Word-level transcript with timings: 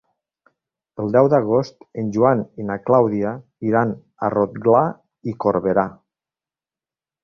El 1.03 1.13
deu 1.15 1.29
d'agost 1.33 1.85
en 2.03 2.09
Joan 2.17 2.43
i 2.63 2.67
na 2.71 2.79
Clàudia 2.89 3.37
iran 3.71 3.95
a 4.31 4.35
Rotglà 4.39 4.85
i 5.35 5.39
Corberà. 5.49 5.89